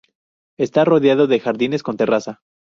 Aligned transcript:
Está 0.57 0.83
rodeado 0.83 1.27
de 1.27 1.39
jardines 1.39 1.83
con 1.83 1.95
terraza. 1.95 2.41